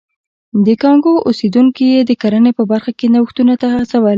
د 0.65 0.67
کانګو 0.81 1.13
اوسېدونکي 1.27 1.85
یې 1.93 1.99
د 2.09 2.11
کرنې 2.21 2.51
په 2.57 2.63
برخه 2.71 2.91
کې 2.97 3.07
نوښتونو 3.13 3.53
ته 3.61 3.67
وهڅول. 3.71 4.09